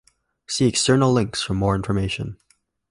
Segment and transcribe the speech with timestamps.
[0.49, 2.37] See External links for more information.